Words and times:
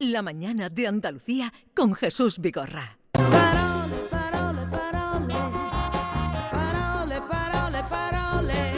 La 0.00 0.22
mañana 0.22 0.70
de 0.70 0.86
Andalucía 0.86 1.52
con 1.74 1.92
Jesús 1.94 2.38
Vigorra. 2.38 2.96
Parole, 3.12 3.96
parole, 4.10 4.60
parole. 4.72 5.34
Parole, 6.50 7.20
parole, 7.28 7.84
parole. 7.90 8.72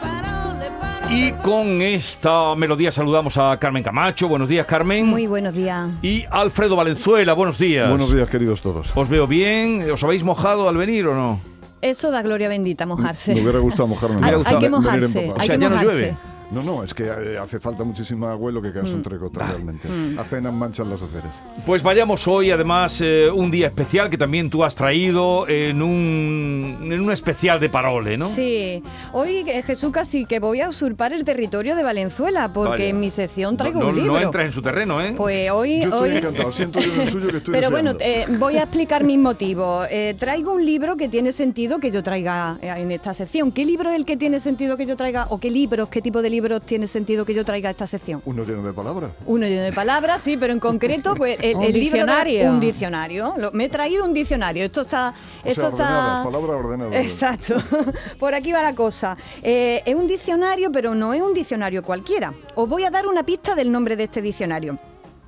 Parole, 0.00 0.70
parole. 0.80 1.14
Y 1.16 1.32
con 1.42 1.82
esta 1.82 2.54
melodía 2.54 2.92
saludamos 2.92 3.36
a 3.38 3.56
Carmen 3.58 3.82
Camacho. 3.82 4.28
Buenos 4.28 4.48
días, 4.48 4.66
Carmen. 4.66 5.06
Muy 5.06 5.26
buenos 5.26 5.52
días. 5.52 5.90
Y 6.00 6.24
Alfredo 6.30 6.76
Valenzuela. 6.76 7.32
Buenos 7.32 7.58
días. 7.58 7.88
Buenos 7.88 8.12
días, 8.14 8.28
queridos 8.28 8.62
todos. 8.62 8.92
Os 8.94 9.08
veo 9.08 9.26
bien. 9.26 9.90
¿Os 9.90 10.04
habéis 10.04 10.22
mojado 10.22 10.68
al 10.68 10.76
venir 10.76 11.08
o 11.08 11.14
no? 11.14 11.40
Eso 11.82 12.12
da 12.12 12.22
gloria 12.22 12.48
bendita, 12.48 12.86
mojarse. 12.86 13.34
Me 13.34 13.40
hubiera 13.40 13.58
gustado 13.58 13.88
mojarme. 13.88 14.24
Hay, 14.24 14.34
hay 14.44 14.58
que 14.58 14.70
mojarse, 14.70 15.18
hay 15.18 15.30
O 15.30 15.34
sea, 15.34 15.42
que 15.42 15.48
ya 15.48 15.58
no 15.58 15.70
mojarse. 15.70 15.86
llueve. 15.86 16.16
No, 16.50 16.62
no, 16.62 16.82
es 16.82 16.92
que 16.94 17.04
eh, 17.04 17.38
hace 17.38 17.60
falta 17.60 17.84
muchísima 17.84 18.32
agua 18.32 18.50
y 18.50 18.54
lo 18.54 18.60
que 18.60 18.72
queda 18.72 18.82
Mm. 18.82 18.86
son 18.88 19.02
trecotas 19.02 19.48
realmente. 19.48 19.86
Apenas 20.18 20.52
manchan 20.52 20.90
las 20.90 21.00
aceras. 21.00 21.34
Pues 21.64 21.82
vayamos 21.82 22.26
hoy, 22.26 22.50
además, 22.50 22.98
eh, 23.00 23.30
un 23.32 23.50
día 23.50 23.68
especial 23.68 24.10
que 24.10 24.18
también 24.18 24.50
tú 24.50 24.64
has 24.64 24.74
traído 24.74 25.46
en 25.48 25.80
un, 25.80 26.78
en 26.92 27.00
un 27.00 27.12
especial 27.12 27.60
de 27.60 27.68
Parole, 27.68 28.16
¿no? 28.16 28.26
Sí, 28.28 28.82
hoy 29.12 29.44
eh, 29.46 29.62
Jesús 29.62 29.90
casi 29.92 30.24
que 30.24 30.40
voy 30.40 30.60
a 30.60 30.68
usurpar 30.68 31.12
el 31.12 31.22
territorio 31.24 31.76
de 31.76 31.82
Valenzuela 31.84 32.52
porque 32.52 32.70
Vaya. 32.70 32.84
en 32.86 32.98
mi 33.00 33.10
sección 33.10 33.56
traigo 33.56 33.78
no, 33.80 33.88
un 33.90 33.92
no- 33.96 34.02
libro. 34.02 34.12
No 34.14 34.20
entras 34.20 34.46
en 34.46 34.52
su 34.52 34.62
terreno, 34.62 35.00
¿eh? 35.00 35.14
Pues 35.16 35.50
hoy, 35.52 35.78
Yo 35.82 35.84
estoy 35.84 36.10
hoy... 36.10 36.16
encantado, 36.16 36.50
siento 36.52 36.80
yo 36.80 36.92
en 36.94 37.00
el 37.02 37.10
suyo 37.10 37.28
que 37.30 37.36
estoy 37.36 37.52
Pero 37.60 37.70
bueno, 37.70 37.94
deseando. 37.94 38.32
eh, 38.34 38.36
voy 38.38 38.56
a 38.56 38.62
explicar 38.62 39.04
mis 39.04 39.18
motivos. 39.18 39.86
Eh, 39.90 40.16
traigo 40.18 40.52
un 40.54 40.64
libro 40.66 40.96
que 40.96 41.08
tiene 41.08 41.30
sentido 41.32 41.78
que 41.78 41.92
yo 41.92 42.02
traiga 42.02 42.58
en 42.60 42.90
esta 42.90 43.14
sección. 43.14 43.52
¿Qué 43.52 43.64
libro 43.64 43.90
es 43.90 43.96
el 43.96 44.04
que 44.04 44.16
tiene 44.16 44.40
sentido 44.40 44.76
que 44.76 44.86
yo 44.86 44.96
traiga? 44.96 45.26
¿O 45.30 45.38
qué 45.38 45.50
libros, 45.50 45.88
qué 45.90 46.02
tipo 46.02 46.22
de 46.22 46.30
libros 46.30 46.39
tiene 46.60 46.86
sentido 46.86 47.24
que 47.24 47.34
yo 47.34 47.44
traiga 47.44 47.70
esta 47.70 47.86
sección? 47.86 48.22
Uno 48.24 48.44
lleno 48.44 48.62
de 48.64 48.72
palabras. 48.72 49.10
Uno 49.26 49.46
lleno 49.46 49.62
de 49.62 49.72
palabras, 49.72 50.20
sí, 50.22 50.36
pero 50.36 50.52
en 50.52 50.60
concreto, 50.60 51.14
pues 51.14 51.36
el, 51.42 51.56
Un 51.56 51.62
el 51.64 51.72
libro 51.72 51.74
de- 51.74 51.80
diccionario. 51.80 52.50
un 52.50 52.60
diccionario. 52.60 53.34
Lo- 53.38 53.52
me 53.52 53.64
he 53.64 53.68
traído 53.68 54.04
un 54.04 54.14
diccionario. 54.14 54.64
Esto 54.64 54.80
está, 54.82 55.14
O 55.44 55.48
esto 55.48 55.60
sea, 55.60 55.70
está. 55.70 55.84
ordenadas, 55.84 56.24
palabras 56.26 56.56
ordenadas. 56.64 56.94
Exacto. 56.94 57.54
Por 58.18 58.34
aquí 58.34 58.52
va 58.52 58.62
la 58.62 58.74
cosa. 58.74 59.16
Eh, 59.42 59.82
es 59.84 59.94
un 59.94 60.06
diccionario, 60.06 60.72
pero 60.72 60.94
no 60.94 61.12
es 61.14 61.20
un 61.22 61.34
diccionario 61.34 61.82
cualquiera. 61.82 62.32
Os 62.54 62.68
voy 62.68 62.84
a 62.84 62.90
dar 62.90 63.06
una 63.06 63.22
pista 63.22 63.54
del 63.54 63.70
nombre 63.70 63.96
de 63.96 64.04
este 64.04 64.22
diccionario. 64.22 64.78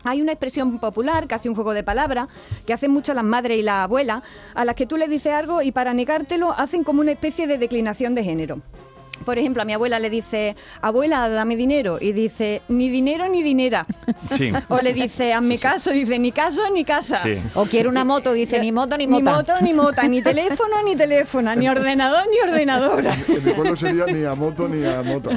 Hay 0.04 0.20
una 0.20 0.32
expresión 0.32 0.80
popular, 0.80 1.28
casi 1.28 1.48
un 1.48 1.54
juego 1.54 1.72
de 1.74 1.84
palabras, 1.84 2.26
que 2.66 2.72
hacen 2.72 2.90
mucho 2.90 3.14
las 3.14 3.22
madres 3.22 3.56
y 3.60 3.62
las 3.62 3.84
abuelas, 3.84 4.22
a 4.52 4.64
las 4.64 4.74
que 4.74 4.84
tú 4.84 4.96
le 4.96 5.06
dices 5.06 5.32
algo 5.32 5.62
y 5.62 5.70
para 5.70 5.94
negártelo 5.94 6.50
hacen 6.50 6.82
como 6.82 7.00
una 7.02 7.12
especie 7.12 7.46
de 7.46 7.56
declinación 7.56 8.16
de 8.16 8.24
género. 8.24 8.58
Por 9.24 9.38
ejemplo, 9.38 9.62
a 9.62 9.64
mi 9.64 9.72
abuela 9.72 9.98
le 9.98 10.10
dice, 10.10 10.56
abuela, 10.80 11.28
dame 11.28 11.56
dinero, 11.56 11.98
y 12.00 12.12
dice, 12.12 12.62
ni 12.68 12.88
dinero 12.88 13.28
ni 13.28 13.42
dinera. 13.42 13.86
Sí. 14.36 14.52
O 14.68 14.78
le 14.78 14.92
dice, 14.92 15.32
hazme 15.32 15.58
caso, 15.58 15.92
y 15.92 16.00
dice, 16.00 16.18
ni 16.18 16.32
caso 16.32 16.62
ni 16.72 16.84
casa. 16.84 17.20
Sí. 17.22 17.34
O 17.54 17.64
quiere 17.66 17.88
una 17.88 18.04
moto, 18.04 18.32
dice 18.32 18.60
ni 18.60 18.72
moto 18.72 18.96
ni 18.96 19.06
Ni 19.06 19.22
mota. 19.22 19.36
moto 19.36 19.52
ni 19.62 19.72
mota, 19.74 20.08
ni 20.08 20.22
teléfono 20.22 20.82
ni 20.84 20.96
teléfono, 20.96 21.54
ni 21.56 21.68
ordenador 21.68 22.24
ni 22.30 22.50
ordenadora. 22.50 23.14
En 23.28 23.44
mi 23.44 23.52
pueblo 23.52 23.76
sería 23.76 24.06
ni 24.06 24.24
a 24.24 24.34
moto 24.34 24.68
ni 24.68 24.84
a 24.86 25.02
moto. 25.02 25.30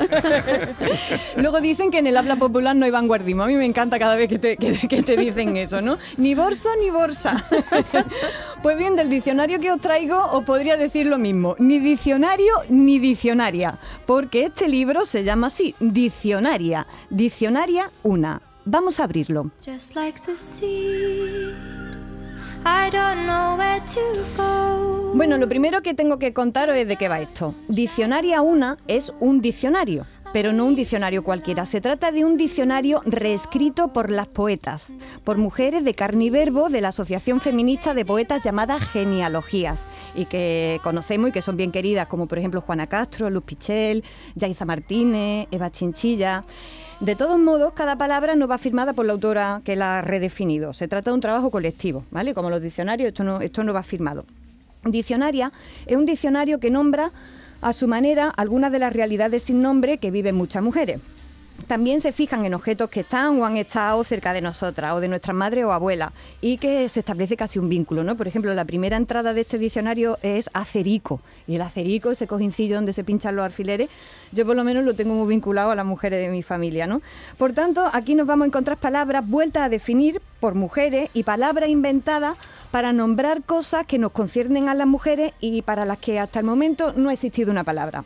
Luego 1.38 1.62
dicen 1.62 1.92
que 1.92 2.00
en 2.00 2.08
el 2.08 2.18
habla 2.18 2.36
popular 2.36 2.76
no 2.76 2.86
hay 2.86 2.92
vanguardismo. 2.92 3.44
A 3.44 3.48
mí 3.48 3.56
me 3.56 3.66
encanta 3.66 4.00
cada 4.00 4.16
vez 4.16 4.30
que 4.30 4.40
te, 4.40 4.58
que- 4.58 4.88
que 4.88 5.04
te 5.04 5.18
dicen 5.18 5.56
eso, 5.58 5.82
¿no? 5.82 5.98
Ni 6.18 6.36
bolso 6.36 6.70
ni 6.82 6.90
bolsa. 6.90 7.44
Pues 8.66 8.80
bien, 8.80 8.96
del 8.96 9.10
diccionario 9.10 9.60
que 9.60 9.72
os 9.72 9.80
traigo 9.80 10.18
os 10.32 10.44
podría 10.44 10.76
decir 10.76 11.06
lo 11.06 11.20
mismo. 11.20 11.56
Ni 11.60 11.78
diccionario 11.78 12.52
ni 12.68 12.98
diccionaria. 12.98 13.78
Porque 14.08 14.46
este 14.46 14.68
libro 14.68 15.06
se 15.06 15.24
llama 15.24 15.48
así, 15.48 15.76
Diccionaria. 15.80 16.88
Diccionaria 17.12 17.92
una. 18.02 18.42
Vamos 18.66 19.00
a 19.00 19.04
abrirlo. 19.04 19.52
Just 19.64 19.96
like 19.96 20.20
the 20.22 20.36
sea, 20.36 20.66
I 22.66 22.90
don't 22.90 23.28
know 23.28 23.56
where 23.56 23.82
to 23.82 24.02
go. 24.36 25.14
Bueno, 25.14 25.38
lo 25.38 25.48
primero 25.48 25.84
que 25.84 25.94
tengo 25.94 26.18
que 26.18 26.34
contaros 26.34 26.76
es 26.76 26.88
de 26.88 26.96
qué 26.96 27.08
va 27.08 27.22
esto. 27.22 27.54
Diccionaria 27.68 28.42
una 28.42 28.80
es 28.88 29.14
un 29.20 29.42
diccionario, 29.42 30.08
pero 30.36 30.52
no 30.52 30.66
un 30.66 30.76
diccionario 30.76 31.24
cualquiera. 31.24 31.66
Se 31.66 31.80
trata 31.80 32.12
de 32.12 32.26
un 32.26 32.36
diccionario 32.36 33.02
reescrito 33.06 33.94
por 33.94 34.12
las 34.12 34.28
poetas, 34.28 34.92
por 35.24 35.38
mujeres 35.38 35.86
de 35.86 35.94
carne 35.94 36.26
y 36.26 36.30
verbo 36.30 36.68
de 36.68 36.82
la 36.82 36.90
Asociación 36.90 37.40
Feminista 37.40 37.94
de 37.94 38.04
Poetas 38.04 38.44
llamada 38.44 38.78
Genealogías, 38.82 39.86
y 40.14 40.26
que 40.26 40.82
conocemos 40.84 41.30
y 41.30 41.32
que 41.32 41.42
son 41.42 41.56
bien 41.56 41.72
queridas, 41.72 42.08
como 42.08 42.28
por 42.28 42.38
ejemplo 42.38 42.60
Juana 42.60 42.86
Castro, 42.86 43.30
Luz 43.30 43.46
Pichel, 43.46 44.04
Yaiza 44.36 44.66
Martínez, 44.66 45.48
Eva 45.52 45.72
Chinchilla. 45.72 46.44
De 47.00 47.16
todos 47.16 47.40
modos, 47.40 47.72
cada 47.72 47.98
palabra 47.98 48.36
no 48.36 48.46
va 48.46 48.58
firmada 48.58 48.92
por 48.92 49.06
la 49.06 49.14
autora 49.14 49.62
que 49.64 49.78
la 49.78 50.00
ha 50.00 50.02
redefinido. 50.02 50.74
Se 50.74 50.90
trata 50.90 51.12
de 51.12 51.16
un 51.16 51.22
trabajo 51.22 51.50
colectivo, 51.50 52.04
¿vale? 52.12 52.34
Como 52.34 52.50
los 52.50 52.62
diccionarios, 52.62 53.08
esto 53.08 53.24
no, 53.24 53.40
esto 53.40 53.64
no 53.64 53.74
va 53.74 53.84
firmado. 53.84 54.26
Diccionaria 54.84 55.54
es 55.86 55.96
un 55.96 56.06
diccionario 56.06 56.60
que 56.60 56.70
nombra 56.70 57.14
a 57.66 57.74
su 57.74 57.88
manera 57.88 58.30
algunas 58.30 58.72
de 58.72 58.78
las 58.78 58.94
realidades 58.94 59.42
sin 59.42 59.60
nombre 59.60 59.98
que 59.98 60.12
viven 60.12 60.36
muchas 60.36 60.62
mujeres. 60.62 61.00
También 61.68 62.00
se 62.00 62.12
fijan 62.12 62.46
en 62.46 62.54
objetos 62.54 62.92
que 62.92 63.00
están 63.00 63.42
o 63.42 63.46
han 63.46 63.58
estado 63.58 64.04
cerca 64.04 64.34
de 64.34 64.42
nosotras 64.42 64.94
o 64.94 65.00
de 65.00 65.08
nuestras 65.08 65.36
madres 65.36 65.66
o 65.66 65.72
abuelas 65.72 66.12
y 66.40 66.58
que 66.58 66.88
se 66.90 67.00
establece 67.00 67.36
casi 67.36 67.58
un 67.58 67.70
vínculo, 67.70 68.04
¿no? 68.04 68.16
Por 68.16 68.28
ejemplo, 68.28 68.54
la 68.54 68.66
primera 68.66 68.98
entrada 68.98 69.34
de 69.34 69.42
este 69.42 69.58
diccionario 69.58 70.20
es 70.22 70.48
acerico 70.54 71.22
y 71.48 71.56
el 71.56 71.64
acerico, 71.64 72.12
ese 72.12 72.28
cojincillo 72.28 72.76
donde 72.76 72.94
se 72.94 73.04
pinchan 73.04 73.36
los 73.36 73.46
alfileres, 73.46 73.90
yo 74.32 74.46
por 74.46 74.56
lo 74.56 74.64
menos 74.64 74.84
lo 74.84 74.94
tengo 74.94 75.16
muy 75.16 75.28
vinculado 75.28 75.72
a 75.72 75.76
las 75.76 75.86
mujeres 75.86 76.20
de 76.20 76.30
mi 76.32 76.44
familia, 76.44 76.86
¿no? 76.86 77.02
Por 77.38 77.54
tanto, 77.54 77.90
aquí 77.94 78.14
nos 78.14 78.28
vamos 78.28 78.46
a 78.46 78.48
encontrar 78.48 78.78
palabras 78.78 79.28
vueltas 79.28 79.64
a 79.64 79.70
definir 79.70 80.22
por 80.40 80.54
mujeres 80.54 81.10
y 81.16 81.24
palabras 81.24 81.70
inventadas 81.70 82.38
para 82.70 82.94
nombrar 82.94 83.42
cosas 83.42 83.88
que 83.88 83.98
nos 83.98 84.12
conciernen 84.12 84.70
a 84.70 84.76
las 84.76 84.86
mujeres 84.86 85.34
y 85.40 85.64
para 85.64 85.86
las 85.86 85.98
que 85.98 86.20
hasta 86.20 86.40
el 86.40 86.46
momento 86.46 86.94
no 86.94 87.10
ha 87.10 87.14
existido 87.14 87.50
una 87.50 87.64
palabra. 87.64 88.04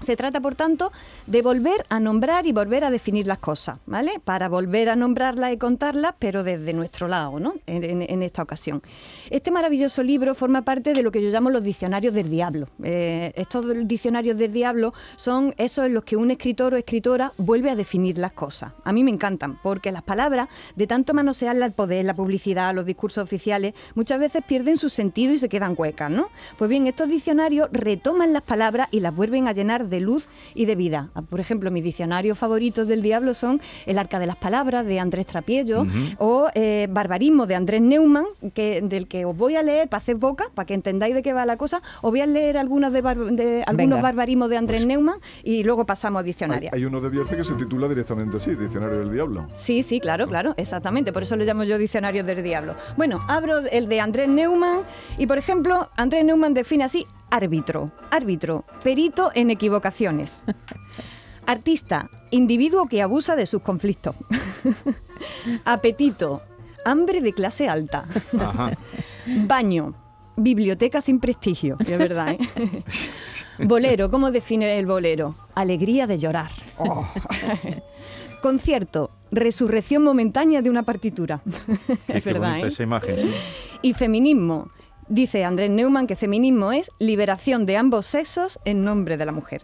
Se 0.00 0.16
trata, 0.16 0.40
por 0.40 0.54
tanto, 0.54 0.92
de 1.26 1.42
volver 1.42 1.84
a 1.90 2.00
nombrar 2.00 2.46
y 2.46 2.52
volver 2.52 2.84
a 2.84 2.90
definir 2.90 3.26
las 3.26 3.38
cosas, 3.38 3.78
¿vale? 3.86 4.20
Para 4.24 4.48
volver 4.48 4.88
a 4.88 4.96
nombrarlas 4.96 5.52
y 5.52 5.58
contarlas, 5.58 6.14
pero 6.18 6.42
desde 6.42 6.72
nuestro 6.72 7.06
lado, 7.06 7.38
¿no? 7.38 7.54
En, 7.66 8.22
esta 8.22 8.42
ocasión. 8.42 8.82
Este 9.30 9.50
maravilloso 9.50 10.02
libro 10.02 10.34
forma 10.34 10.62
parte 10.62 10.94
de 10.94 11.02
lo 11.02 11.10
que 11.10 11.22
yo 11.22 11.30
llamo 11.30 11.50
los 11.50 11.62
diccionarios 11.62 12.14
del 12.14 12.30
diablo. 12.30 12.66
Eh, 12.82 13.32
estos 13.36 13.66
diccionarios 13.86 14.38
del 14.38 14.52
diablo 14.52 14.94
son 15.16 15.54
esos 15.58 15.86
en 15.86 15.94
los 15.94 16.04
que 16.04 16.16
un 16.16 16.30
escritor 16.30 16.74
o 16.74 16.76
escritora 16.76 17.32
vuelve 17.36 17.70
a 17.70 17.76
definir 17.76 18.18
las 18.18 18.32
cosas. 18.32 18.72
A 18.84 18.92
mí 18.92 19.04
me 19.04 19.10
encantan, 19.10 19.58
porque 19.62 19.92
las 19.92 20.02
palabras, 20.02 20.48
de 20.76 20.86
tanto 20.86 21.14
manosearlas 21.14 21.68
el 21.68 21.74
poder, 21.74 22.04
la 22.04 22.14
publicidad, 22.14 22.74
los 22.74 22.86
discursos 22.86 23.22
oficiales, 23.22 23.74
muchas 23.94 24.18
veces 24.18 24.42
pierden 24.46 24.76
su 24.76 24.88
sentido 24.88 25.34
y 25.34 25.38
se 25.38 25.48
quedan 25.48 25.74
huecas, 25.76 26.10
¿no? 26.10 26.28
Pues 26.56 26.70
bien, 26.70 26.86
estos 26.86 27.08
diccionarios 27.08 27.68
retoman 27.72 28.32
las 28.32 28.42
palabras 28.42 28.88
y 28.90 29.00
las 29.00 29.14
vuelven 29.14 29.46
a 29.46 29.52
llenar 29.52 29.89
de 29.90 30.00
luz 30.00 30.28
y 30.54 30.64
de 30.64 30.74
vida. 30.76 31.10
Ah, 31.14 31.22
Por 31.22 31.40
ejemplo, 31.40 31.70
mis 31.70 31.84
diccionarios 31.84 32.38
favoritos 32.38 32.88
del 32.88 33.02
diablo 33.02 33.34
son 33.34 33.60
El 33.86 33.98
Arca 33.98 34.18
de 34.18 34.26
las 34.26 34.36
Palabras 34.36 34.86
de 34.86 34.98
Andrés 35.00 35.26
Trapiello 35.26 35.86
o 36.18 36.48
eh, 36.54 36.86
Barbarismo 36.90 37.46
de 37.46 37.54
Andrés 37.56 37.82
Neumann, 37.82 38.24
que, 38.54 38.80
del 38.82 39.06
que 39.08 39.24
os 39.24 39.36
voy 39.36 39.56
a 39.56 39.62
leer 39.62 39.88
para 39.88 39.98
hacer 39.98 40.16
boca, 40.16 40.44
para 40.54 40.66
que 40.66 40.74
entendáis 40.74 41.14
de 41.14 41.22
qué 41.22 41.32
va 41.32 41.44
la 41.44 41.56
cosa. 41.56 41.82
Os 42.02 42.10
voy 42.10 42.20
a 42.20 42.26
leer 42.26 42.56
algunos, 42.56 42.92
de, 42.92 43.00
bar- 43.02 43.18
de- 43.18 43.62
algunos 43.66 43.76
Venga. 43.98 44.02
barbarismos 44.02 44.48
de 44.50 44.56
Andrés 44.56 44.86
Neumann 44.86 45.18
y 45.42 45.64
luego 45.64 45.84
pasamos 45.84 46.18
a 46.18 46.20
Hay, 46.20 46.26
diccionaria. 46.26 46.70
hay 46.72 46.84
uno 46.84 47.00
de 47.00 47.08
Bierce 47.10 47.36
que 47.36 47.44
se 47.44 47.54
titula 47.54 47.88
directamente 47.88 48.36
así, 48.36 48.54
Diccionario 48.54 49.00
del 49.00 49.12
Diablo. 49.12 49.46
Sí, 49.54 49.82
sí, 49.82 50.00
claro, 50.00 50.26
claro, 50.28 50.54
exactamente. 50.56 51.12
Por 51.12 51.22
eso 51.24 51.36
lo 51.36 51.44
llamo 51.44 51.64
yo 51.64 51.76
diccionario 51.78 52.22
del 52.24 52.42
diablo. 52.42 52.74
Bueno, 52.96 53.20
abro 53.28 53.58
el 53.58 53.88
de 53.88 54.00
Andrés 54.00 54.28
Neumann 54.28 54.80
y, 55.18 55.26
por 55.26 55.38
ejemplo, 55.38 55.88
Andrés 55.96 56.24
Neumann 56.24 56.54
define 56.54 56.84
así 56.84 57.06
árbitro. 57.30 57.90
Árbitro, 58.10 58.64
perito 58.82 59.30
en 59.34 59.50
equivocaciones. 59.50 60.40
Artista, 61.46 62.10
individuo 62.30 62.86
que 62.86 63.02
abusa 63.02 63.36
de 63.36 63.46
sus 63.46 63.62
conflictos. 63.62 64.14
Apetito, 65.64 66.42
hambre 66.84 67.20
de 67.20 67.32
clase 67.32 67.68
alta. 67.68 68.06
Ajá. 68.38 68.76
Baño, 69.46 69.94
biblioteca 70.36 71.00
sin 71.00 71.20
prestigio, 71.20 71.76
es 71.80 71.98
verdad, 71.98 72.32
¿eh? 72.32 72.38
bolero, 73.64 74.10
¿cómo 74.10 74.30
define 74.30 74.78
el 74.78 74.86
bolero? 74.86 75.34
Alegría 75.54 76.06
de 76.06 76.18
llorar. 76.18 76.50
Oh. 76.78 77.06
Concierto, 78.42 79.10
resurrección 79.30 80.02
momentánea 80.02 80.62
de 80.62 80.70
una 80.70 80.82
partitura. 80.82 81.42
es 82.08 82.22
Qué 82.24 82.32
verdad, 82.32 82.60
¿eh? 82.60 82.68
esa 82.68 82.82
imagen, 82.82 83.18
sí. 83.18 83.30
Y 83.82 83.92
feminismo, 83.92 84.70
dice 85.10 85.44
Andrés 85.44 85.70
Neumann 85.70 86.06
que 86.06 86.16
feminismo 86.16 86.72
es 86.72 86.90
liberación 86.98 87.66
de 87.66 87.76
ambos 87.76 88.06
sexos 88.06 88.58
en 88.64 88.82
nombre 88.82 89.18
de 89.18 89.26
la 89.26 89.32
mujer. 89.32 89.62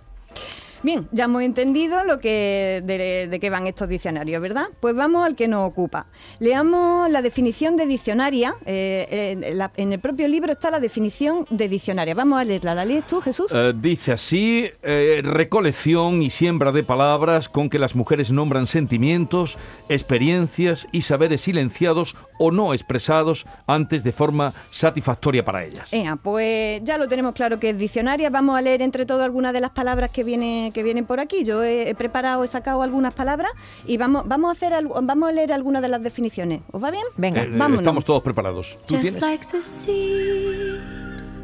Bien, 0.87 1.09
ya 1.11 1.25
hemos 1.25 1.43
entendido 1.43 2.05
lo 2.05 2.21
que 2.21 2.81
de, 2.85 3.27
de 3.27 3.41
qué 3.41 3.51
van 3.51 3.67
estos 3.67 3.89
diccionarios, 3.89 4.41
¿verdad? 4.41 4.67
Pues 4.79 4.95
vamos 4.95 5.27
al 5.27 5.35
que 5.35 5.49
nos 5.49 5.69
ocupa. 5.69 6.07
Leamos 6.39 7.11
la 7.11 7.23
definición 7.23 7.77
de 7.77 7.87
diccionaria. 7.87 8.55
eh, 8.65 9.37
en, 9.43 9.59
la- 9.59 9.73
en 9.77 9.93
el 9.93 9.99
propio 9.99 10.29
libro 10.29 10.53
está 10.53 10.71
la 10.71 10.79
definición 10.79 11.45
de 11.51 11.69
diccionaria. 11.69 12.15
Vamos 12.15 12.39
a 12.41 12.45
leerla. 12.45 12.73
¿La 12.77 12.85
lees 12.85 13.05
tú, 13.05 13.21
Jesús? 13.21 13.51
Eh, 13.53 13.73
dice 13.75 14.13
así, 14.13 14.71
eh, 14.85 15.23
recolección 15.25 16.23
y 16.23 16.31
siembra 16.31 16.71
de 16.71 16.85
palabras 16.85 17.49
con 17.49 17.69
que 17.69 17.81
las 17.81 17.97
mujeres 17.97 18.31
nombran 18.31 18.69
sentimientos, 18.69 19.59
experiencias 19.89 20.87
y 20.93 21.03
saberes 21.03 21.41
silenciados 21.41 22.15
o 22.39 22.53
no 22.53 22.73
expresados 22.75 23.45
antes 23.67 24.05
de 24.05 24.13
forma 24.13 24.55
satisfactoria 24.71 25.45
para 25.45 25.65
ellas. 25.65 25.91
Pues 26.23 26.81
ya 26.85 26.97
lo 26.97 27.09
tenemos 27.09 27.33
claro 27.35 27.59
que 27.59 27.71
es 27.71 27.79
diccionaria. 27.79 28.31
Vamos 28.31 28.57
a 28.57 28.63
leer 28.63 28.83
entre 28.83 29.05
todo 29.05 29.25
algunas 29.25 29.53
de 29.53 29.61
las 29.61 29.71
palabras 29.73 30.11
que, 30.11 30.23
viene, 30.23 30.71
que 30.77 30.83
vienen 30.83 31.07
por 31.07 31.21
aquí. 31.21 31.43
Yo 31.43 31.65
he, 31.65 31.89
he 31.89 31.95
preparado, 31.95 32.45
he 32.45 32.49
sacado 32.49 32.83
algunas 32.83 33.15
palabras 33.15 33.51
y 33.87 33.97
vamos, 33.97 34.29
vamos, 34.29 34.51
a, 34.51 34.53
hacer, 34.53 34.75
vamos 35.03 35.29
a 35.31 35.33
leer 35.33 35.55
algunas 35.55 35.81
de 35.81 35.89
las 35.89 36.03
definiciones. 36.03 36.61
¿Os 36.71 36.85
va 36.85 36.91
bien? 36.91 37.05
Venga, 37.17 37.45
Eh, 37.45 37.49
vámonos. 37.51 37.81
estamos 37.81 38.05
todos 38.05 38.23
preparados. 38.23 38.77
¿Tú 38.87 38.99
tienes? 38.99 39.17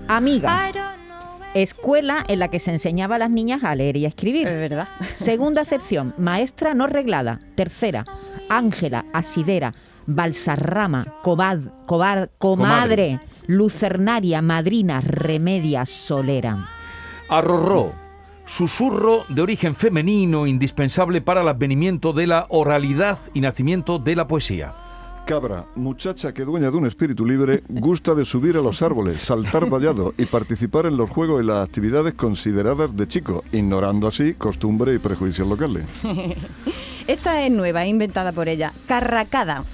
amiga. 0.07 0.71
Escuela 1.55 2.25
en 2.29 2.41
la 2.41 2.49
que 2.49 2.59
se 2.59 2.73
enseñaba 2.73 3.17
a 3.17 3.19
las 3.19 3.31
niñas 3.31 3.65
a 3.65 3.75
leer 3.75 3.97
y 3.97 4.05
a 4.05 4.09
escribir. 4.09 4.47
Es 4.47 4.71
verdad. 4.71 4.89
Segunda 5.15 5.63
acepción, 5.63 6.15
maestra 6.19 6.75
no 6.75 6.87
reglada. 6.87 7.39
Tercera, 7.55 8.05
Ángela, 8.51 9.07
asidera, 9.15 9.73
balsarrama, 10.07 11.07
cobad, 11.23 11.59
cobar, 11.87 12.31
comadre, 12.37 13.19
lucernaria, 13.47 14.43
madrina, 14.43 15.01
remedia, 15.01 15.87
solera. 15.87 16.69
Arrorró. 17.31 18.02
Susurro 18.45 19.25
de 19.29 19.41
origen 19.41 19.75
femenino 19.75 20.47
indispensable 20.47 21.21
para 21.21 21.43
el 21.43 21.49
advenimiento 21.49 22.13
de 22.13 22.27
la 22.27 22.47
oralidad 22.49 23.19
y 23.35 23.41
nacimiento 23.41 23.99
de 23.99 24.17
la 24.17 24.27
poesía. 24.27 24.75
Cabra, 25.27 25.67
muchacha 25.77 26.35
que 26.35 26.45
dueña 26.45 26.73
de 26.73 26.77
un 26.77 26.87
espíritu 26.87 27.25
libre, 27.25 27.63
gusta 27.69 28.13
de 28.15 28.25
subir 28.25 28.57
a 28.57 28.61
los 28.61 28.83
árboles, 28.83 29.23
saltar 29.23 29.71
vallado 29.71 30.15
y 30.19 30.27
participar 30.27 30.87
en 30.87 30.97
los 30.97 31.09
juegos 31.09 31.43
y 31.43 31.47
las 31.47 31.65
actividades 31.65 32.15
consideradas 32.15 32.97
de 32.97 33.07
chico, 33.07 33.45
ignorando 33.53 34.09
así 34.09 34.35
costumbre 34.35 34.95
y 34.95 34.99
prejuicios 34.99 35.47
locales. 35.47 35.87
Esta 37.07 37.41
es 37.47 37.53
nueva, 37.53 37.87
inventada 37.87 38.33
por 38.33 38.49
ella. 38.49 38.73
Carracada. 38.87 39.65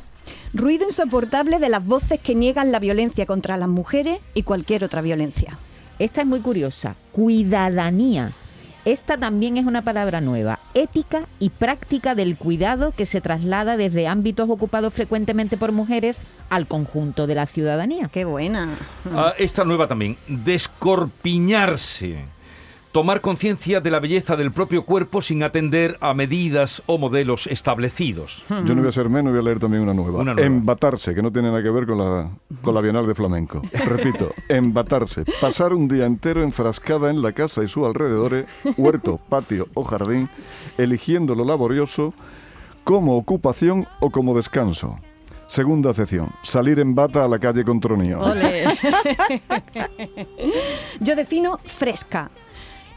Ruido 0.52 0.84
insoportable 0.84 1.58
de 1.58 1.70
las 1.70 1.84
voces 1.84 2.20
que 2.20 2.34
niegan 2.34 2.70
la 2.70 2.78
violencia 2.78 3.24
contra 3.24 3.56
las 3.56 3.68
mujeres 3.68 4.20
y 4.34 4.42
cualquier 4.42 4.84
otra 4.84 5.00
violencia. 5.00 5.58
Esta 5.98 6.20
es 6.20 6.26
muy 6.26 6.40
curiosa, 6.40 6.94
cuidadanía. 7.10 8.32
Esta 8.88 9.18
también 9.18 9.58
es 9.58 9.66
una 9.66 9.82
palabra 9.82 10.22
nueva, 10.22 10.60
ética 10.72 11.20
y 11.38 11.50
práctica 11.50 12.14
del 12.14 12.38
cuidado 12.38 12.92
que 12.92 13.04
se 13.04 13.20
traslada 13.20 13.76
desde 13.76 14.06
ámbitos 14.08 14.48
ocupados 14.48 14.94
frecuentemente 14.94 15.58
por 15.58 15.72
mujeres 15.72 16.18
al 16.48 16.66
conjunto 16.66 17.26
de 17.26 17.34
la 17.34 17.44
ciudadanía. 17.44 18.08
Qué 18.10 18.24
buena. 18.24 18.78
Ah, 19.14 19.34
esta 19.36 19.66
nueva 19.66 19.88
también, 19.88 20.16
descorpiñarse. 20.26 22.24
Tomar 22.98 23.20
conciencia 23.20 23.80
de 23.80 23.92
la 23.92 24.00
belleza 24.00 24.34
del 24.34 24.50
propio 24.50 24.84
cuerpo 24.84 25.22
sin 25.22 25.44
atender 25.44 25.96
a 26.00 26.14
medidas 26.14 26.82
o 26.86 26.98
modelos 26.98 27.46
establecidos. 27.46 28.44
Yo 28.48 28.74
no 28.74 28.80
voy 28.80 28.88
a 28.88 28.92
ser 28.92 29.08
menos, 29.08 29.32
voy 29.32 29.38
a 29.38 29.44
leer 29.44 29.60
también 29.60 29.84
una 29.84 29.94
nueva. 29.94 30.18
Una 30.18 30.34
nueva. 30.34 30.44
Embatarse, 30.44 31.14
que 31.14 31.22
no 31.22 31.30
tiene 31.30 31.46
nada 31.46 31.62
que 31.62 31.70
ver 31.70 31.86
con 31.86 31.96
la, 31.96 32.28
con 32.60 32.74
la 32.74 32.80
Bienal 32.80 33.06
de 33.06 33.14
Flamenco. 33.14 33.62
Repito, 33.86 34.34
embatarse. 34.48 35.24
Pasar 35.40 35.74
un 35.74 35.86
día 35.86 36.06
entero 36.06 36.42
enfrascada 36.42 37.08
en 37.08 37.22
la 37.22 37.30
casa 37.30 37.62
y 37.62 37.68
sus 37.68 37.86
alrededores, 37.86 38.46
huerto, 38.76 39.20
patio 39.28 39.68
o 39.74 39.84
jardín, 39.84 40.28
eligiendo 40.76 41.36
lo 41.36 41.44
laborioso 41.44 42.12
como 42.82 43.16
ocupación 43.16 43.86
o 44.00 44.10
como 44.10 44.36
descanso. 44.36 44.98
Segunda 45.46 45.90
acepción, 45.90 46.30
salir 46.42 46.80
en 46.80 46.96
bata 46.96 47.24
a 47.24 47.28
la 47.28 47.38
calle 47.38 47.62
con 47.62 47.78
tronío. 47.78 48.20
Yo 51.00 51.14
defino 51.14 51.60
fresca. 51.64 52.28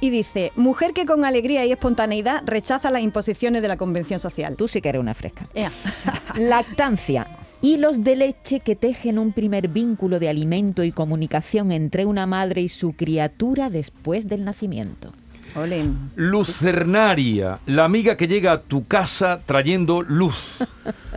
Y 0.01 0.09
dice, 0.09 0.51
mujer 0.55 0.93
que 0.93 1.05
con 1.05 1.23
alegría 1.23 1.63
y 1.65 1.71
espontaneidad 1.71 2.41
rechaza 2.45 2.89
las 2.89 3.03
imposiciones 3.03 3.61
de 3.61 3.67
la 3.67 3.77
convención 3.77 4.19
social. 4.19 4.55
Tú 4.55 4.67
sí 4.67 4.81
que 4.81 4.89
eres 4.89 4.99
una 4.99 5.13
fresca. 5.13 5.47
Lactancia. 6.37 7.27
Hilos 7.61 8.03
de 8.03 8.15
leche 8.15 8.61
que 8.61 8.75
tejen 8.75 9.19
un 9.19 9.31
primer 9.31 9.67
vínculo 9.67 10.17
de 10.19 10.27
alimento 10.27 10.83
y 10.83 10.91
comunicación 10.91 11.71
entre 11.71 12.05
una 12.05 12.25
madre 12.25 12.61
y 12.61 12.69
su 12.69 12.93
criatura 12.93 13.69
después 13.69 14.27
del 14.27 14.43
nacimiento. 14.43 15.13
Ole. 15.55 15.85
Lucernaria, 16.15 17.59
la 17.67 17.85
amiga 17.85 18.17
que 18.17 18.27
llega 18.27 18.53
a 18.53 18.61
tu 18.61 18.85
casa 18.85 19.41
trayendo 19.45 20.01
luz. 20.01 20.57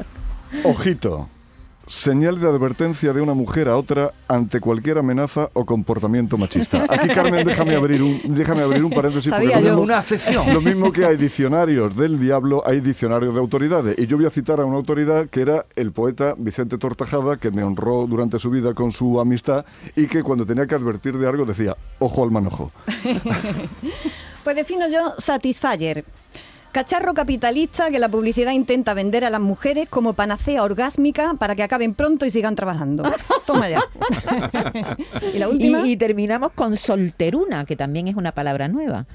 Ojito. 0.65 1.31
Señal 1.87 2.41
de 2.41 2.49
advertencia 2.49 3.13
de 3.13 3.21
una 3.21 3.35
mujer 3.35 3.69
a 3.69 3.77
otra 3.77 4.13
ante 4.27 4.59
cualquier 4.61 4.99
amenaza 4.99 5.51
o 5.53 5.67
comportamiento 5.67 6.39
machista. 6.39 6.87
Aquí, 6.89 7.09
Carmen, 7.09 7.47
déjame 7.47 7.75
abrir 7.77 8.03
un, 8.03 8.21
déjame 8.25 8.63
abrir 8.63 8.83
un 8.83 8.91
paréntesis. 8.91 9.31
porque 9.31 9.45
Sabía 9.47 9.61
lo 9.61 9.67
yo. 9.67 9.71
mismo- 9.73 9.83
Una 9.83 9.99
acepción. 9.99 10.53
Lo 10.55 10.61
mismo 10.63 10.91
que 10.93 11.05
hay 11.05 11.17
diccionarios 11.17 11.95
del 11.97 12.19
diablo, 12.19 12.63
hay 12.67 12.81
diccionarios 12.81 13.35
de 13.35 13.41
autoridades. 13.41 13.99
Y 13.99 14.07
yo 14.07 14.17
voy 14.17 14.27
a 14.27 14.31
citar 14.31 14.61
a 14.61 14.65
una 14.65 14.77
autoridad 14.77 15.29
que 15.29 15.43
era 15.43 15.67
el 15.77 15.93
poeta 15.93 16.35
Vicente 16.39 16.79
Tortajada, 16.79 17.37
que 17.37 17.51
me 17.51 17.63
honró 17.63 18.07
durante 18.07 18.39
su 18.39 18.49
vida 18.51 18.73
con 18.75 18.91
su 18.91 19.21
amistad 19.21 19.65
y 19.95 20.07
que 20.07 20.23
cuando 20.23 20.47
tenía 20.47 20.67
que 20.67 20.75
advertir 20.75 21.19
de 21.19 21.29
algo 21.29 21.45
decía, 21.45 21.77
ojo 21.99 22.23
al 22.25 22.31
manojo. 22.31 22.73
Pues 24.43 24.57
defino 24.57 24.87
yo 24.89 25.13
Satisfyer. 25.17 26.05
Cacharro 26.75 27.15
capitalista 27.15 27.89
que 27.93 28.01
la 28.01 28.09
publicidad 28.09 28.51
intenta 28.51 28.95
vender 28.95 29.25
a 29.25 29.31
las 29.31 29.41
mujeres 29.41 29.89
como 29.89 30.15
panacea 30.15 30.65
orgásmica 30.65 31.35
para 31.39 31.55
que 31.55 31.63
acaben 31.63 31.95
pronto 31.95 32.27
y 32.27 32.33
sigan 32.33 32.57
trabajando. 32.57 33.05
Toma 33.47 33.69
ya. 33.69 33.81
y 35.33 35.39
la 35.39 35.49
última. 35.49 35.87
Y, 35.87 35.93
y 35.93 35.97
terminamos 35.97 36.51
con 36.51 36.77
solteruna, 36.77 37.65
que 37.65 37.77
también 37.77 38.09
es 38.09 38.17
una 38.17 38.33
palabra 38.33 38.67
nueva. 38.67 39.07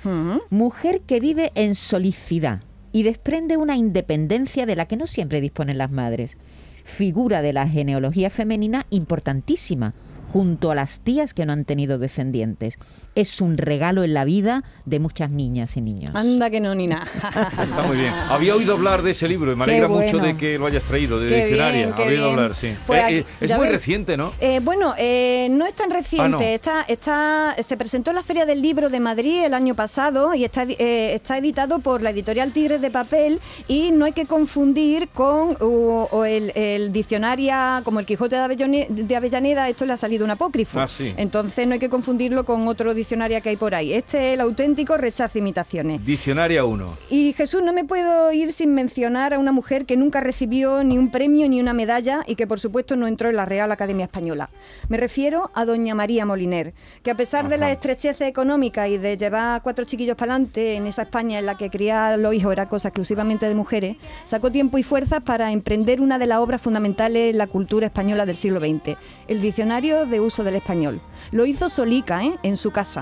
Mujer 0.50 1.02
que 1.02 1.20
vive 1.20 1.52
en 1.56 1.76
solicidad 1.76 2.62
y 2.94 3.04
desprende 3.04 3.58
una 3.58 3.76
independencia 3.76 4.66
de 4.66 4.78
la 4.78 4.86
que 4.86 4.96
no 4.96 5.06
siempre 5.06 5.42
disponen 5.42 5.80
las 5.80 5.92
madres. 5.92 6.38
Figura 6.86 7.42
de 7.42 7.52
la 7.52 7.68
genealogía 7.68 8.30
femenina 8.30 8.86
importantísima, 8.90 9.94
junto 10.32 10.72
a 10.72 10.76
las 10.76 11.02
tías 11.02 11.34
que 11.34 11.46
no 11.46 11.52
han 11.52 11.66
tenido 11.66 12.00
descendientes. 12.00 12.80
Es 13.20 13.42
un 13.42 13.58
regalo 13.58 14.04
en 14.06 14.14
la 14.14 14.24
vida 14.24 14.64
de 14.86 15.00
muchas 15.00 15.30
niñas 15.30 15.76
y 15.76 15.82
niños. 15.82 16.12
Anda 16.14 16.50
que 16.50 16.62
no 16.62 16.74
ni 16.74 16.88
nada. 16.88 17.06
Está 17.64 17.84
muy 17.84 17.98
bien. 17.98 18.14
Había 18.14 18.56
oído 18.56 18.74
hablar 18.76 19.02
de 19.02 19.12
ese 19.12 19.28
libro 19.28 19.52
y 19.52 19.56
me 19.58 19.66
Qué 19.66 19.72
alegra 19.72 19.90
mucho 19.90 20.20
de 20.20 20.38
que 20.38 20.58
lo 20.58 20.66
hayas 20.66 20.86
traído, 20.86 21.20
de 21.20 21.28
Qué 21.28 21.36
diccionaria. 21.46 21.72
bien, 21.88 21.94
Había 21.94 22.06
oído 22.06 22.32
hablar, 22.32 22.56
sí. 22.56 22.76
Pues 22.88 23.02
Eh, 23.02 23.04
aquí- 23.06 23.16
eh, 23.18 23.26
es 23.42 23.52
muy 23.52 23.64
ves. 23.66 23.72
reciente, 23.74 24.16
¿no? 24.16 24.32
Eh, 24.40 24.62
bueno, 24.64 24.94
eh, 24.98 25.50
no 25.52 25.66
es 25.66 25.74
tan 25.74 25.92
reciente. 25.92 26.24
Ah, 26.24 26.30
no. 26.30 26.40
está, 26.40 26.82
está, 26.88 27.56
se 27.62 27.76
presentó 27.76 28.12
en 28.12 28.16
la 28.16 28.24
Feria 28.24 28.46
del 28.46 28.62
Libro 28.62 28.90
de 28.90 29.02
Madrid 29.02 29.44
el 29.44 29.54
año 29.54 29.76
pasado 29.76 30.34
y 30.34 30.46
está, 30.46 30.64
eh, 30.64 31.14
está 31.14 31.38
editado 31.38 31.80
por 31.80 32.02
la 32.02 32.12
editorial 32.12 32.54
Tigres 32.54 32.80
de 32.80 32.90
Papel 32.90 33.42
y 33.68 33.92
no 33.92 34.06
hay 34.06 34.14
que 34.14 34.26
confundir 34.28 35.10
con 35.10 35.58
o- 35.60 36.08
o 36.10 36.24
el, 36.24 36.52
el 36.56 36.94
diccionaria 36.94 37.82
como 37.84 38.00
el 38.00 38.06
Quijote 38.06 38.38
de, 38.38 38.44
Avellone- 38.44 38.88
de 38.88 39.16
Avellaneda. 39.18 39.68
Esto 39.68 39.86
le 39.86 39.92
ha 39.92 39.98
salido 39.98 40.24
un 40.24 40.32
apócrifo. 40.32 40.80
Ah, 40.80 40.88
sí. 40.88 41.14
Entonces 41.18 41.68
no 41.68 41.74
hay 41.74 41.80
que 41.80 41.90
confundirlo 41.90 42.46
con 42.46 42.66
otro 42.70 42.94
diccionario 42.94 43.09
que 43.10 43.50
hay 43.50 43.56
por 43.56 43.74
ahí. 43.74 43.94
Este 43.94 44.18
es 44.18 44.34
el 44.36 44.42
auténtico 44.42 44.96
rechazo 44.96 45.40
imitaciones. 45.40 46.06
Diccionaria 46.06 46.64
1. 46.64 46.98
Y 47.10 47.34
Jesús, 47.34 47.64
no 47.64 47.74
me 47.74 47.84
puedo 47.84 48.32
ir 48.32 48.52
sin 48.54 48.76
mencionar 48.76 49.34
a 49.34 49.40
una 49.40 49.52
mujer 49.52 49.88
que 49.88 49.98
nunca 49.98 50.20
recibió 50.20 50.84
ni 50.84 50.98
un 50.98 51.10
premio 51.10 51.50
ni 51.50 51.60
una 51.60 51.74
medalla 51.74 52.24
y 52.28 52.36
que 52.36 52.46
por 52.46 52.60
supuesto 52.60 52.96
no 52.96 53.08
entró 53.08 53.30
en 53.30 53.36
la 53.36 53.46
Real 53.46 53.72
Academia 53.72 54.06
Española. 54.06 54.52
Me 54.90 54.98
refiero 54.98 55.50
a 55.56 55.66
doña 55.66 55.96
María 55.96 56.26
Moliner, 56.26 56.74
que 57.02 57.10
a 57.10 57.16
pesar 57.16 57.50
de 57.50 57.58
la 57.58 57.72
estrechez 57.72 58.22
económica 58.22 58.88
y 58.88 59.00
de 59.00 59.18
llevar 59.18 59.64
cuatro 59.64 59.86
chiquillos 59.86 60.16
para 60.16 60.34
adelante 60.34 60.76
en 60.76 60.86
esa 60.86 61.04
España 61.04 61.40
en 61.40 61.48
la 61.48 61.58
que 61.58 61.72
criar 61.72 62.14
a 62.14 62.18
los 62.18 62.34
hijos 62.36 62.54
era 62.54 62.70
cosa 62.70 62.90
exclusivamente 62.90 63.48
de 63.48 63.56
mujeres, 63.56 63.98
sacó 64.26 64.52
tiempo 64.52 64.78
y 64.78 64.84
fuerzas 64.84 65.22
para 65.24 65.52
emprender 65.52 66.00
una 66.00 66.20
de 66.20 66.28
las 66.28 66.40
obras 66.40 66.62
fundamentales 66.62 67.32
en 67.32 67.40
la 67.40 67.48
cultura 67.48 67.88
española 67.88 68.28
del 68.28 68.38
siglo 68.38 68.60
XX, 68.60 68.98
el 69.28 69.42
Diccionario 69.42 70.06
de 70.06 70.20
Uso 70.20 70.44
del 70.44 70.58
Español. 70.58 71.02
Lo 71.32 71.46
hizo 71.48 71.70
solica, 71.70 72.24
¿eh? 72.24 72.38
en 72.44 72.56
su 72.56 72.72
casa. 72.72 72.99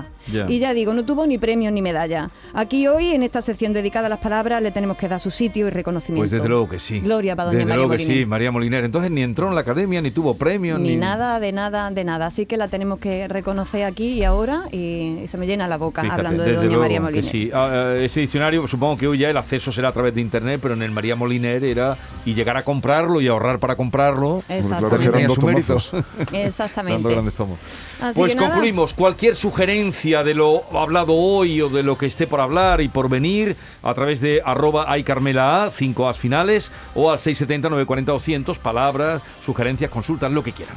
Y 0.48 0.58
ya 0.58 0.74
digo, 0.74 0.92
no 0.92 1.04
tuvo 1.04 1.26
ni 1.26 1.38
premio 1.38 1.70
ni 1.70 1.80
medalla. 1.80 2.30
Aquí 2.52 2.86
hoy, 2.86 3.12
en 3.14 3.22
esta 3.22 3.40
sección 3.40 3.72
dedicada 3.72 4.06
a 4.06 4.08
las 4.10 4.18
palabras, 4.18 4.62
le 4.62 4.70
tenemos 4.70 4.96
que 4.98 5.08
dar 5.08 5.20
su 5.20 5.30
sitio 5.30 5.66
y 5.66 5.70
reconocimiento. 5.70 6.20
Pues 6.22 6.30
desde 6.30 6.48
luego 6.48 6.68
que 6.68 6.78
sí. 6.78 7.00
Gloria 7.00 7.34
para 7.34 7.46
doña 7.46 7.58
Desde 7.60 7.68
María 7.68 7.76
luego 7.76 7.90
que 7.92 7.98
Moliner. 8.04 8.18
sí, 8.18 8.26
María 8.26 8.52
Moliner. 8.52 8.84
Entonces 8.84 9.10
ni 9.10 9.22
entró 9.22 9.48
en 9.48 9.54
la 9.54 9.62
academia, 9.62 10.02
ni 10.02 10.10
tuvo 10.10 10.34
premio, 10.34 10.76
Ni 10.78 10.90
ni... 10.90 10.96
nada, 10.96 11.40
de 11.40 11.52
nada, 11.52 11.90
de 11.90 12.04
nada. 12.04 12.26
Así 12.26 12.44
que 12.44 12.56
la 12.58 12.68
tenemos 12.68 12.98
que 12.98 13.26
reconocer 13.28 13.84
aquí 13.84 14.08
y 14.14 14.24
ahora 14.24 14.64
y, 14.70 15.20
y 15.24 15.28
se 15.28 15.38
me 15.38 15.46
llena 15.46 15.66
la 15.66 15.78
boca 15.78 16.02
Fíjate, 16.02 16.20
hablando 16.20 16.42
de 16.42 16.52
doña 16.56 16.76
María 16.78 16.98
que 16.98 17.02
Moliner. 17.04 17.24
sí. 17.24 17.50
Ah, 17.54 17.70
ah, 17.72 17.96
ese 17.96 18.20
diccionario, 18.20 18.66
supongo 18.66 18.98
que 18.98 19.06
hoy 19.08 19.18
ya 19.18 19.30
el 19.30 19.36
acceso 19.38 19.72
será 19.72 19.88
a 19.88 19.92
través 19.92 20.14
de 20.14 20.20
internet, 20.20 20.58
pero 20.62 20.74
en 20.74 20.82
el 20.82 20.90
María 20.90 21.16
Moliner 21.16 21.64
era 21.64 21.96
y 22.26 22.34
llegar 22.34 22.56
a 22.58 22.64
comprarlo 22.64 23.20
y 23.22 23.28
ahorrar 23.28 23.58
para 23.60 23.76
comprarlo. 23.76 24.42
Exactamente. 24.48 24.88
Claro 24.88 25.12
que 25.12 25.18
eran 25.18 25.66
dos 25.66 25.92
Exactamente. 26.32 27.08
Así 28.00 28.14
Pues 28.18 28.32
que 28.32 28.36
nada. 28.36 28.50
concluimos. 28.50 28.94
Cualquier 28.94 29.34
sugerencia 29.34 29.77
de 29.78 30.34
lo 30.34 30.64
hablado 30.76 31.14
hoy 31.14 31.62
o 31.62 31.68
de 31.68 31.84
lo 31.84 31.96
que 31.96 32.06
esté 32.06 32.26
por 32.26 32.40
hablar 32.40 32.80
y 32.80 32.88
por 32.88 33.08
venir 33.08 33.56
a 33.84 33.94
través 33.94 34.20
de 34.20 34.42
arroba 34.44 34.98
iCarmela 34.98 35.62
A, 35.62 35.70
5 35.70 36.08
As 36.08 36.18
finales, 36.18 36.72
o 36.96 37.12
al 37.12 37.20
670 37.20 37.68
940 37.68 38.10
200, 38.10 38.58
palabras, 38.58 39.22
sugerencias, 39.40 39.88
consultas, 39.88 40.32
lo 40.32 40.42
que 40.42 40.52
quieran. 40.52 40.74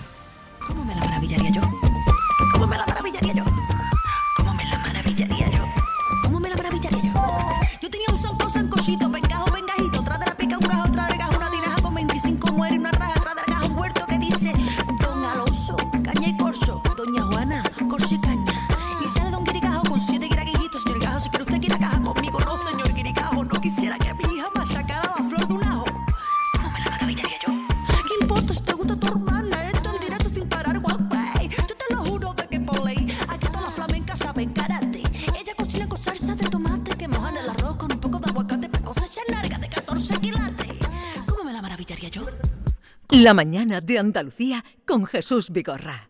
¿Cómo 0.68 0.86
me 0.86 0.94
la 0.94 1.04
maravillaría 1.04 1.50
yo? 1.52 1.62
¿Cómo 2.54 2.68
me 2.68 2.78
la 2.78 2.86
¿Qué 27.16 28.14
importa 28.22 28.54
si 28.54 28.62
te 28.62 28.74
gusta 28.74 28.96
tu 28.96 29.08
hermana? 29.08 29.64
Esto 29.66 29.90
en 29.94 30.02
directo 30.02 30.30
sin 30.30 30.48
parar, 30.48 30.80
guapay. 30.80 31.50
Yo 31.50 31.76
te 31.76 31.94
lo 31.94 32.06
juro 32.06 32.34
de 32.34 32.48
que 32.48 32.60
por 32.60 32.84
ley, 32.86 33.08
aquí 33.28 33.48
todas 33.48 33.64
las 33.64 33.74
flamencas 33.74 34.20
saben 34.20 34.50
karate. 34.52 35.00
Ella 35.40 35.54
cocina 35.58 35.90
con 35.90 36.02
salsa 36.02 36.36
de 36.36 36.48
tomate 36.50 36.96
que 36.96 37.08
mojan 37.08 37.36
el 37.36 37.50
arroz 37.50 37.76
con 37.76 37.92
un 37.92 38.00
poco 38.00 38.20
de 38.20 38.30
aguacate 38.30 38.70
para 38.70 38.84
cosechar 38.84 39.26
larga 39.30 39.58
de 39.58 39.68
14 39.68 40.20
quilates. 40.20 40.78
¿Cómo 41.26 41.44
me 41.44 41.54
la 41.54 41.62
maravillaría 41.62 42.10
yo? 42.10 42.26
La 43.10 43.34
mañana 43.34 43.82
de 43.82 44.00
Andalucía 44.00 44.64
con 44.86 45.06
Jesús 45.06 45.50
Vigorra. 45.50 46.10